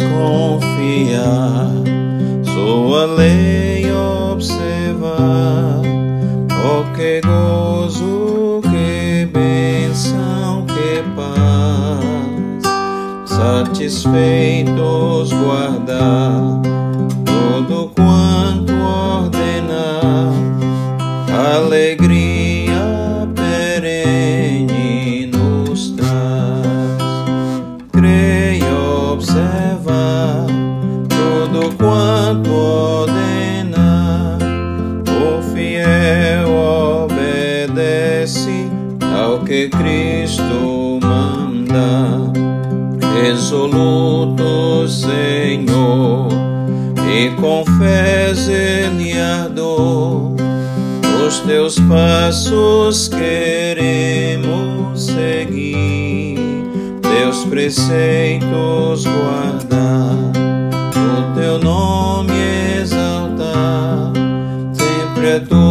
confiar, 0.00 1.70
sua 2.44 3.06
lei 3.06 3.86
observar. 4.32 5.80
Oh, 6.64 6.84
que 6.94 7.20
gozo, 7.26 8.60
que 8.62 9.26
bênção, 9.26 10.64
que 10.66 11.02
paz, 11.16 12.62
satisfeitos 13.26 15.32
guardar 15.32 16.60
tudo 17.24 17.90
quanto 17.94 18.72
ordenar, 18.72 20.32
alegria 21.56 22.27
que 39.48 39.70
Cristo 39.70 41.00
manda. 41.02 42.30
Resoluto, 43.22 44.86
Senhor, 44.86 46.28
e 47.10 47.30
com 47.40 47.64
fé 47.78 48.32
ele 48.46 49.18
ardor, 49.18 50.34
os 51.26 51.40
teus 51.40 51.80
passos 51.80 53.08
queremos 53.08 55.06
seguir, 55.06 56.38
teus 57.02 57.44
preceitos 57.46 59.04
guardar, 59.04 60.14
o 60.94 61.34
teu 61.34 61.58
nome 61.58 62.34
exaltar, 62.80 64.12
sempre 64.74 65.32
a 65.32 65.40
tua 65.40 65.67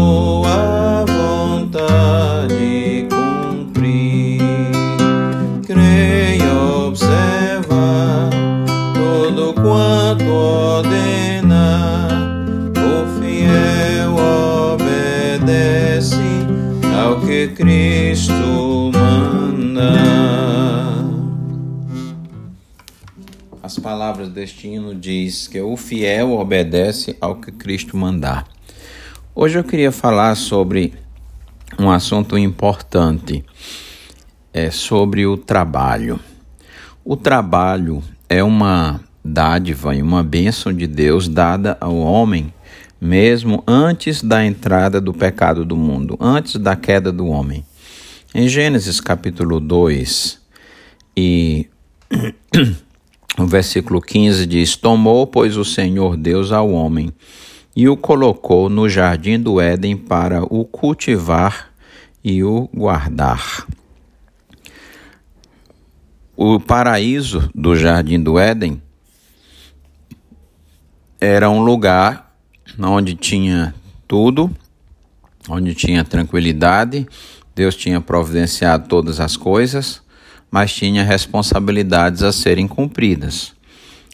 Cristo 17.46 18.92
manda. 18.92 19.94
As 23.62 23.78
palavras 23.78 24.30
deste 24.30 24.68
hino 24.68 24.96
diz 24.96 25.48
que 25.48 25.62
o 25.62 25.78
fiel 25.78 26.32
obedece 26.32 27.16
ao 27.22 27.36
que 27.36 27.52
Cristo 27.52 27.96
mandar. 27.96 28.48
Hoje 29.36 29.60
eu 29.60 29.64
queria 29.64 29.92
falar 29.92 30.34
sobre 30.36 30.96
um 31.78 31.92
assunto 31.92 32.36
importante, 32.38 33.46
é 34.52 34.72
sobre 34.72 35.28
o 35.28 35.38
trabalho. 35.38 36.20
O 37.06 37.16
trabalho 37.16 38.02
é 38.28 38.44
uma 38.44 39.00
dádiva 39.24 39.94
e 39.94 40.02
uma 40.02 40.24
bênção 40.24 40.74
de 40.74 40.88
Deus 40.88 41.28
dada 41.28 41.78
ao 41.80 41.98
homem 41.98 42.52
mesmo 43.00 43.64
antes 43.68 44.22
da 44.22 44.46
entrada 44.46 45.00
do 45.00 45.14
pecado 45.14 45.64
do 45.64 45.76
mundo, 45.76 46.18
antes 46.20 46.56
da 46.56 46.76
queda 46.76 47.12
do 47.12 47.28
homem. 47.28 47.64
Em 48.34 48.48
Gênesis 48.48 49.00
capítulo 49.00 49.60
2 49.60 50.42
e 51.16 51.68
o 53.38 53.46
versículo 53.46 54.02
15 54.02 54.46
diz: 54.46 54.76
Tomou, 54.76 55.26
pois, 55.26 55.58
o 55.58 55.64
Senhor 55.64 56.18
Deus 56.18 56.52
ao 56.52 56.70
homem 56.72 57.14
e 57.76 57.88
o 57.88 57.96
colocou 57.96 58.70
no 58.70 58.90
jardim 58.90 59.40
do 59.40 59.62
Éden 59.62 59.96
para 59.96 60.44
o 60.44 60.66
cultivar 60.66 61.70
e 62.24 62.44
o 62.44 62.68
guardar. 62.74 63.68
O 66.36 66.60
paraíso 66.60 67.50
do 67.54 67.76
jardim 67.76 68.20
do 68.20 68.38
Éden 68.38 68.82
era 71.20 71.50
um 71.50 71.64
lugar 71.64 72.27
onde 72.80 73.16
tinha 73.16 73.74
tudo, 74.08 74.50
onde 75.50 75.74
tinha 75.74 76.04
tranquilidade, 76.04 77.08
Deus 77.56 77.76
tinha 77.76 78.00
providenciado 78.00 78.88
todas 78.88 79.20
as 79.20 79.36
coisas, 79.36 80.02
mas 80.52 80.74
tinha 80.74 81.04
responsabilidades 81.04 82.22
a 82.22 82.32
serem 82.32 82.68
cumpridas. 82.68 83.54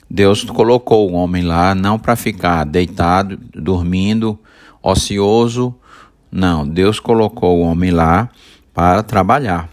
Deus 0.10 0.44
colocou 0.44 1.10
o 1.10 1.14
homem 1.14 1.44
lá 1.44 1.74
não 1.74 1.98
para 1.98 2.16
ficar 2.16 2.64
deitado, 2.66 3.38
dormindo, 3.54 4.40
ocioso. 4.82 5.76
Não, 6.32 6.68
Deus 6.68 7.00
colocou 7.00 7.60
o 7.60 7.64
homem 7.64 7.92
lá 7.92 8.30
para 8.74 9.04
trabalhar, 9.04 9.70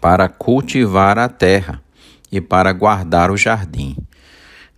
para 0.00 0.28
cultivar 0.28 1.18
a 1.18 1.28
terra 1.28 1.82
e 2.30 2.40
para 2.40 2.72
guardar 2.72 3.30
o 3.30 3.36
jardim. 3.36 3.96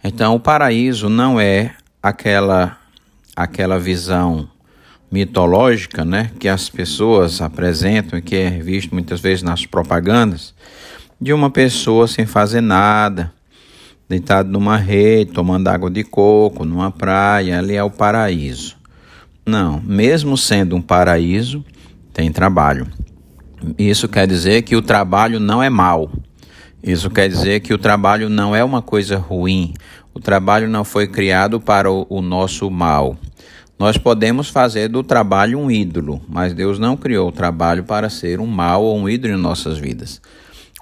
Então, 0.02 0.34
o 0.34 0.40
paraíso 0.40 1.08
não 1.08 1.38
é 1.38 1.74
aquela 2.02 2.79
aquela 3.42 3.78
visão 3.78 4.48
mitológica, 5.10 6.04
né, 6.04 6.30
que 6.38 6.48
as 6.48 6.68
pessoas 6.68 7.40
apresentam 7.40 8.18
e 8.18 8.22
que 8.22 8.36
é 8.36 8.50
visto 8.50 8.92
muitas 8.92 9.20
vezes 9.20 9.42
nas 9.42 9.66
propagandas, 9.66 10.54
de 11.20 11.32
uma 11.32 11.50
pessoa 11.50 12.06
sem 12.06 12.26
fazer 12.26 12.60
nada, 12.60 13.32
deitado 14.08 14.50
numa 14.50 14.76
rede, 14.76 15.32
tomando 15.32 15.68
água 15.68 15.90
de 15.90 16.04
coco, 16.04 16.64
numa 16.64 16.90
praia, 16.90 17.58
ali 17.58 17.74
é 17.74 17.82
o 17.82 17.90
paraíso. 17.90 18.76
Não, 19.44 19.80
mesmo 19.80 20.36
sendo 20.36 20.76
um 20.76 20.82
paraíso, 20.82 21.64
tem 22.12 22.30
trabalho. 22.30 22.86
Isso 23.78 24.08
quer 24.08 24.26
dizer 24.26 24.62
que 24.62 24.76
o 24.76 24.82
trabalho 24.82 25.40
não 25.40 25.62
é 25.62 25.68
mal. 25.68 26.10
Isso 26.82 27.10
quer 27.10 27.28
dizer 27.28 27.60
que 27.60 27.74
o 27.74 27.78
trabalho 27.78 28.28
não 28.28 28.54
é 28.54 28.64
uma 28.64 28.80
coisa 28.80 29.18
ruim. 29.18 29.74
O 30.14 30.20
trabalho 30.20 30.68
não 30.68 30.84
foi 30.84 31.06
criado 31.06 31.60
para 31.60 31.90
o, 31.90 32.06
o 32.08 32.22
nosso 32.22 32.70
mal. 32.70 33.16
Nós 33.80 33.96
podemos 33.96 34.50
fazer 34.50 34.88
do 34.88 35.02
trabalho 35.02 35.58
um 35.58 35.70
ídolo, 35.70 36.20
mas 36.28 36.52
Deus 36.52 36.78
não 36.78 36.98
criou 36.98 37.30
o 37.30 37.32
trabalho 37.32 37.82
para 37.82 38.10
ser 38.10 38.38
um 38.38 38.46
mal 38.46 38.84
ou 38.84 38.98
um 38.98 39.08
ídolo 39.08 39.32
em 39.32 39.38
nossas 39.38 39.78
vidas. 39.78 40.20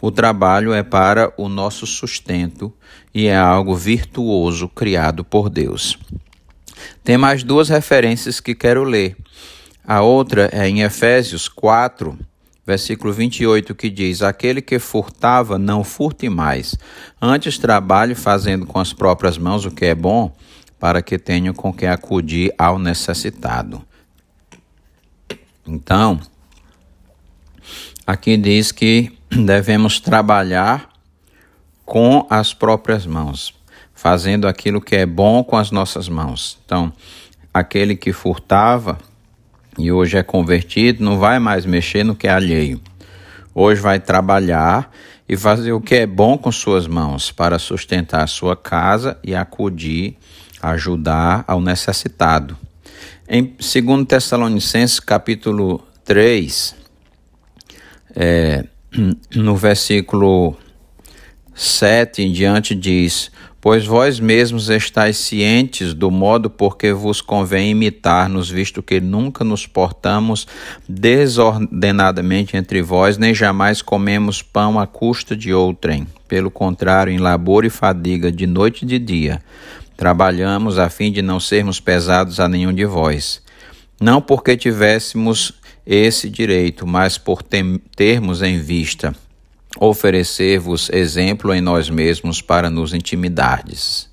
O 0.02 0.10
trabalho 0.10 0.72
é 0.72 0.82
para 0.82 1.32
o 1.36 1.48
nosso 1.48 1.86
sustento 1.86 2.72
e 3.14 3.28
é 3.28 3.36
algo 3.36 3.76
virtuoso 3.76 4.68
criado 4.68 5.24
por 5.24 5.48
Deus. 5.48 5.96
Tem 7.04 7.16
mais 7.16 7.44
duas 7.44 7.68
referências 7.68 8.40
que 8.40 8.52
quero 8.52 8.82
ler. 8.82 9.16
A 9.86 10.02
outra 10.02 10.50
é 10.52 10.68
em 10.68 10.80
Efésios 10.80 11.46
4, 11.46 12.18
versículo 12.66 13.12
28, 13.12 13.76
que 13.76 13.90
diz: 13.90 14.22
Aquele 14.22 14.60
que 14.60 14.80
furtava, 14.80 15.56
não 15.56 15.84
furte 15.84 16.28
mais. 16.28 16.74
Antes 17.22 17.58
trabalhe 17.58 18.16
fazendo 18.16 18.66
com 18.66 18.80
as 18.80 18.92
próprias 18.92 19.38
mãos 19.38 19.64
o 19.64 19.70
que 19.70 19.84
é 19.84 19.94
bom 19.94 20.34
para 20.78 21.02
que 21.02 21.18
tenham 21.18 21.52
com 21.54 21.72
que 21.72 21.86
acudir 21.86 22.52
ao 22.56 22.78
necessitado. 22.78 23.82
Então, 25.66 26.20
aqui 28.06 28.36
diz 28.36 28.72
que 28.72 29.12
devemos 29.28 30.00
trabalhar 30.00 30.88
com 31.84 32.26
as 32.30 32.52
próprias 32.54 33.06
mãos, 33.06 33.54
fazendo 33.94 34.46
aquilo 34.46 34.80
que 34.80 34.96
é 34.96 35.06
bom 35.06 35.42
com 35.42 35.56
as 35.56 35.70
nossas 35.70 36.08
mãos. 36.08 36.58
Então, 36.64 36.92
aquele 37.52 37.96
que 37.96 38.12
furtava 38.12 38.98
e 39.78 39.92
hoje 39.92 40.16
é 40.16 40.22
convertido 40.22 41.04
não 41.04 41.18
vai 41.18 41.38
mais 41.38 41.64
mexer 41.64 42.04
no 42.04 42.14
que 42.14 42.26
é 42.26 42.30
alheio. 42.30 42.80
Hoje 43.54 43.80
vai 43.80 43.98
trabalhar 43.98 44.92
e 45.28 45.36
fazer 45.36 45.72
o 45.72 45.80
que 45.80 45.96
é 45.96 46.06
bom 46.06 46.38
com 46.38 46.50
suas 46.50 46.86
mãos 46.86 47.30
para 47.30 47.58
sustentar 47.58 48.22
a 48.22 48.26
sua 48.26 48.56
casa 48.56 49.18
e 49.22 49.34
acudir 49.34 50.16
ajudar 50.60 51.44
ao 51.46 51.60
necessitado. 51.60 52.56
Em 53.28 53.42
2 53.44 54.06
Tessalonicenses 54.06 55.00
capítulo 55.00 55.86
3, 56.04 56.74
é, 58.16 58.64
no 59.36 59.54
versículo 59.56 60.56
7 61.54 62.22
em 62.22 62.32
diante 62.32 62.74
diz: 62.74 63.30
Pois 63.60 63.84
vós 63.84 64.20
mesmos 64.20 64.70
estáis 64.70 65.16
cientes 65.16 65.92
do 65.92 66.10
modo 66.10 66.48
por 66.48 66.76
que 66.76 66.92
vos 66.92 67.20
convém 67.20 67.72
imitar-nos, 67.72 68.48
visto 68.48 68.82
que 68.82 69.00
nunca 69.00 69.44
nos 69.44 69.66
portamos 69.66 70.46
desordenadamente 70.88 72.56
entre 72.56 72.80
vós, 72.80 73.18
nem 73.18 73.34
jamais 73.34 73.82
comemos 73.82 74.40
pão 74.40 74.78
à 74.78 74.86
custa 74.86 75.36
de 75.36 75.52
outrem. 75.52 76.06
Pelo 76.28 76.50
contrário, 76.50 77.12
em 77.12 77.18
labor 77.18 77.64
e 77.64 77.70
fadiga, 77.70 78.30
de 78.30 78.46
noite 78.46 78.84
e 78.84 78.86
de 78.86 78.98
dia, 78.98 79.42
Trabalhamos 79.98 80.78
a 80.78 80.88
fim 80.88 81.10
de 81.10 81.20
não 81.20 81.40
sermos 81.40 81.80
pesados 81.80 82.38
a 82.38 82.48
nenhum 82.48 82.72
de 82.72 82.84
vós. 82.84 83.42
Não 84.00 84.22
porque 84.22 84.56
tivéssemos 84.56 85.54
esse 85.84 86.30
direito, 86.30 86.86
mas 86.86 87.18
por 87.18 87.42
termos 87.42 88.40
em 88.40 88.60
vista 88.60 89.12
oferecer-vos 89.76 90.88
exemplo 90.90 91.52
em 91.52 91.60
nós 91.60 91.90
mesmos 91.90 92.40
para 92.40 92.70
nos 92.70 92.94
intimidardes. 92.94 94.08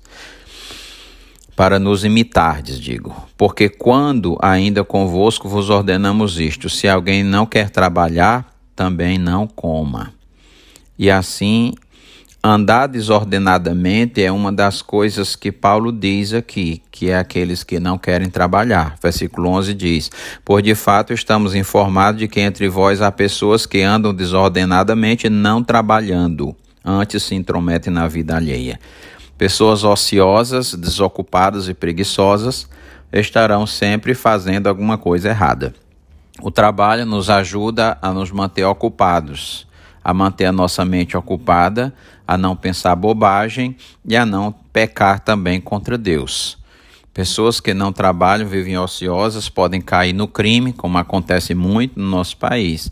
Para 1.54 1.78
nos 1.78 2.04
imitardes, 2.04 2.80
digo. 2.80 3.14
Porque 3.36 3.68
quando 3.68 4.36
ainda 4.42 4.82
convosco 4.82 5.48
vos 5.48 5.70
ordenamos 5.70 6.40
isto: 6.40 6.68
se 6.68 6.88
alguém 6.88 7.22
não 7.22 7.46
quer 7.46 7.70
trabalhar, 7.70 8.52
também 8.74 9.18
não 9.18 9.46
coma. 9.46 10.12
E 10.98 11.08
assim 11.08 11.74
Andar 12.48 12.86
desordenadamente 12.86 14.22
é 14.22 14.30
uma 14.30 14.52
das 14.52 14.80
coisas 14.80 15.34
que 15.34 15.50
Paulo 15.50 15.90
diz 15.90 16.32
aqui, 16.32 16.80
que 16.92 17.10
é 17.10 17.18
aqueles 17.18 17.64
que 17.64 17.80
não 17.80 17.98
querem 17.98 18.30
trabalhar. 18.30 18.94
Versículo 19.02 19.48
11 19.48 19.74
diz: 19.74 20.12
Por 20.44 20.62
de 20.62 20.72
fato 20.76 21.12
estamos 21.12 21.56
informados 21.56 22.20
de 22.20 22.28
que 22.28 22.38
entre 22.38 22.68
vós 22.68 23.02
há 23.02 23.10
pessoas 23.10 23.66
que 23.66 23.82
andam 23.82 24.14
desordenadamente, 24.14 25.28
não 25.28 25.60
trabalhando, 25.60 26.54
antes 26.84 27.24
se 27.24 27.34
intrometem 27.34 27.92
na 27.92 28.06
vida 28.06 28.36
alheia. 28.36 28.78
Pessoas 29.36 29.82
ociosas, 29.82 30.72
desocupadas 30.72 31.68
e 31.68 31.74
preguiçosas 31.74 32.68
estarão 33.12 33.66
sempre 33.66 34.14
fazendo 34.14 34.68
alguma 34.68 34.96
coisa 34.96 35.30
errada. 35.30 35.74
O 36.40 36.52
trabalho 36.52 37.04
nos 37.04 37.28
ajuda 37.28 37.98
a 38.00 38.12
nos 38.12 38.30
manter 38.30 38.62
ocupados 38.62 39.65
a 40.06 40.14
manter 40.14 40.44
a 40.44 40.52
nossa 40.52 40.84
mente 40.84 41.16
ocupada, 41.16 41.92
a 42.24 42.38
não 42.38 42.54
pensar 42.54 42.94
bobagem 42.94 43.76
e 44.08 44.16
a 44.16 44.24
não 44.24 44.54
pecar 44.72 45.18
também 45.18 45.60
contra 45.60 45.98
Deus. 45.98 46.56
Pessoas 47.12 47.58
que 47.58 47.74
não 47.74 47.92
trabalham, 47.92 48.46
vivem 48.46 48.78
ociosas, 48.78 49.48
podem 49.48 49.80
cair 49.80 50.12
no 50.12 50.28
crime, 50.28 50.72
como 50.72 50.96
acontece 50.96 51.56
muito 51.56 51.98
no 51.98 52.08
nosso 52.08 52.36
país, 52.36 52.88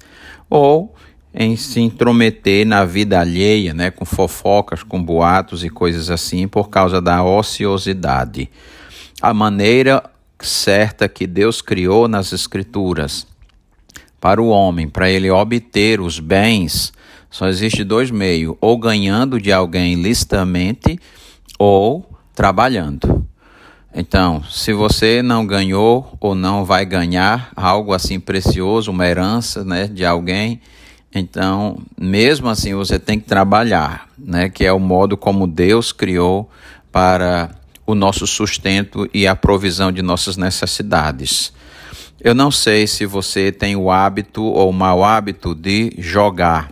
ou 0.51 0.93
em 1.33 1.55
se 1.55 1.81
intrometer 1.81 2.67
na 2.67 2.85
vida 2.85 3.21
alheia, 3.21 3.73
né, 3.73 3.93
com 3.93 4.05
fofocas, 4.05 4.83
com 4.83 5.01
boatos 5.01 5.63
e 5.63 5.71
coisas 5.71 6.11
assim, 6.11 6.49
por 6.49 6.69
causa 6.69 7.01
da 7.01 7.23
ociosidade. 7.23 8.51
A 9.23 9.33
maneira 9.33 10.03
certa 10.41 11.09
que 11.09 11.29
Deus 11.29 11.63
criou 11.63 12.09
nas 12.09 12.33
Escrituras 12.33 13.25
para 14.21 14.43
o 14.43 14.49
homem, 14.49 14.89
para 14.89 15.09
ele 15.09 15.31
obter 15.31 16.01
os 16.01 16.19
bens, 16.19 16.93
só 17.35 17.49
existe 17.49 17.83
dois 17.83 18.13
meios: 18.13 18.55
ou 18.61 18.79
ganhando 18.79 19.41
de 19.41 19.51
alguém 19.51 19.97
licitamente 19.97 21.01
ou 21.59 22.09
trabalhando. 22.33 23.27
Então, 23.93 24.41
se 24.49 24.73
você 24.73 25.21
não 25.21 25.45
ganhou 25.45 26.17
ou 26.21 26.37
não 26.37 26.65
vai 26.65 26.87
ganhar 26.87 27.51
algo 27.57 27.93
assim 27.93 28.21
precioso, 28.21 28.93
uma 28.93 29.05
herança 29.05 29.65
né, 29.65 29.89
de 29.89 30.05
alguém, 30.05 30.61
então, 31.13 31.79
mesmo 32.01 32.49
assim, 32.49 32.73
você 32.73 33.01
tem 33.01 33.19
que 33.19 33.27
trabalhar, 33.27 34.09
né, 34.17 34.49
que 34.49 34.65
é 34.65 34.73
o 34.73 34.79
modo 34.79 35.17
como 35.17 35.49
Deus 35.49 35.91
criou 35.91 36.49
para 36.93 37.51
o 37.85 37.97
nosso 37.97 38.29
sustento 38.29 39.11
e 39.13 39.27
a 39.27 39.35
provisão 39.35 39.91
de 39.91 40.03
nossas 40.03 40.37
necessidades. 40.37 41.53
Eu 42.21 42.33
não 42.33 42.53
sei 42.53 42.87
se 42.87 43.05
você 43.05 43.51
tem 43.51 43.75
o 43.75 43.91
hábito 43.91 44.45
ou 44.45 44.71
o 44.71 44.73
mau 44.73 45.03
hábito 45.03 45.53
de 45.53 45.93
jogar 45.99 46.71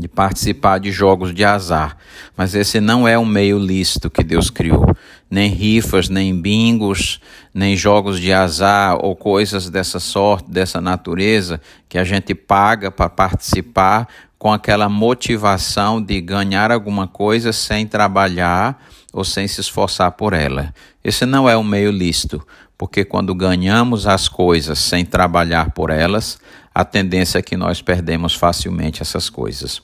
de 0.00 0.08
participar 0.08 0.78
de 0.78 0.90
jogos 0.90 1.34
de 1.34 1.44
azar. 1.44 1.96
Mas 2.36 2.54
esse 2.54 2.80
não 2.80 3.06
é 3.06 3.18
um 3.18 3.24
meio 3.24 3.58
lícito 3.58 4.10
que 4.10 4.24
Deus 4.24 4.50
criou. 4.50 4.96
Nem 5.30 5.50
rifas, 5.50 6.08
nem 6.08 6.34
bingos, 6.34 7.20
nem 7.54 7.76
jogos 7.76 8.18
de 8.18 8.32
azar 8.32 8.96
ou 9.00 9.14
coisas 9.14 9.68
dessa 9.68 10.00
sorte, 10.00 10.50
dessa 10.50 10.80
natureza, 10.80 11.60
que 11.88 11.98
a 11.98 12.04
gente 12.04 12.34
paga 12.34 12.90
para 12.90 13.08
participar 13.08 14.08
com 14.38 14.50
aquela 14.50 14.88
motivação 14.88 16.02
de 16.02 16.18
ganhar 16.20 16.72
alguma 16.72 17.06
coisa 17.06 17.52
sem 17.52 17.86
trabalhar 17.86 18.82
ou 19.12 19.22
sem 19.22 19.46
se 19.46 19.60
esforçar 19.60 20.12
por 20.12 20.32
ela. 20.32 20.72
Esse 21.04 21.26
não 21.26 21.48
é 21.48 21.56
um 21.56 21.62
meio 21.62 21.90
lícito, 21.90 22.44
porque 22.78 23.04
quando 23.04 23.34
ganhamos 23.34 24.06
as 24.06 24.28
coisas 24.28 24.78
sem 24.78 25.04
trabalhar 25.04 25.72
por 25.72 25.90
elas, 25.90 26.38
a 26.74 26.84
tendência 26.84 27.38
é 27.38 27.42
que 27.42 27.56
nós 27.56 27.82
perdemos 27.82 28.34
facilmente 28.34 29.02
essas 29.02 29.28
coisas. 29.28 29.82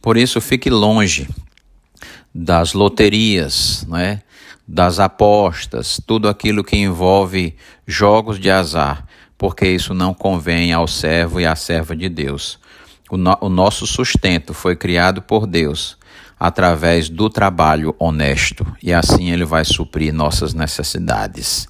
Por 0.00 0.16
isso, 0.16 0.40
fique 0.40 0.70
longe 0.70 1.28
das 2.34 2.72
loterias, 2.72 3.86
né? 3.88 4.22
das 4.66 4.98
apostas, 4.98 6.00
tudo 6.04 6.28
aquilo 6.28 6.64
que 6.64 6.76
envolve 6.76 7.54
jogos 7.86 8.38
de 8.38 8.50
azar, 8.50 9.06
porque 9.38 9.66
isso 9.66 9.94
não 9.94 10.12
convém 10.12 10.72
ao 10.72 10.88
servo 10.88 11.40
e 11.40 11.46
à 11.46 11.54
serva 11.54 11.94
de 11.94 12.08
Deus. 12.08 12.58
O, 13.08 13.16
no, 13.16 13.36
o 13.40 13.48
nosso 13.48 13.86
sustento 13.86 14.52
foi 14.52 14.74
criado 14.74 15.22
por 15.22 15.46
Deus 15.46 15.96
através 16.38 17.08
do 17.08 17.30
trabalho 17.30 17.94
honesto 17.98 18.66
e 18.82 18.92
assim 18.92 19.30
ele 19.30 19.44
vai 19.44 19.64
suprir 19.64 20.12
nossas 20.12 20.52
necessidades. 20.52 21.68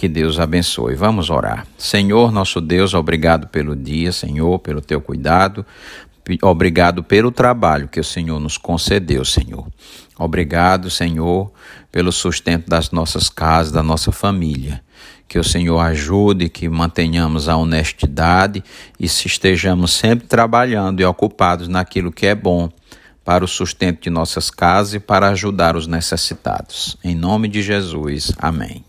Que 0.00 0.08
Deus 0.08 0.40
abençoe. 0.40 0.94
Vamos 0.94 1.28
orar. 1.28 1.66
Senhor, 1.76 2.32
nosso 2.32 2.58
Deus, 2.58 2.94
obrigado 2.94 3.48
pelo 3.48 3.76
dia, 3.76 4.12
Senhor, 4.12 4.58
pelo 4.58 4.80
teu 4.80 4.98
cuidado. 4.98 5.66
Obrigado 6.40 7.04
pelo 7.04 7.30
trabalho 7.30 7.86
que 7.86 8.00
o 8.00 8.04
Senhor 8.04 8.40
nos 8.40 8.56
concedeu, 8.56 9.26
Senhor. 9.26 9.66
Obrigado, 10.18 10.88
Senhor, 10.88 11.52
pelo 11.92 12.10
sustento 12.12 12.66
das 12.66 12.90
nossas 12.90 13.28
casas, 13.28 13.72
da 13.72 13.82
nossa 13.82 14.10
família. 14.10 14.82
Que 15.28 15.38
o 15.38 15.44
Senhor 15.44 15.78
ajude, 15.78 16.48
que 16.48 16.66
mantenhamos 16.66 17.46
a 17.46 17.58
honestidade 17.58 18.64
e 18.98 19.06
se 19.06 19.26
estejamos 19.26 19.92
sempre 19.92 20.26
trabalhando 20.26 21.00
e 21.00 21.04
ocupados 21.04 21.68
naquilo 21.68 22.10
que 22.10 22.24
é 22.24 22.34
bom 22.34 22.70
para 23.22 23.44
o 23.44 23.48
sustento 23.48 24.04
de 24.04 24.08
nossas 24.08 24.50
casas 24.50 24.94
e 24.94 24.98
para 24.98 25.28
ajudar 25.28 25.76
os 25.76 25.86
necessitados. 25.86 26.96
Em 27.04 27.14
nome 27.14 27.48
de 27.48 27.60
Jesus. 27.60 28.32
Amém. 28.38 28.82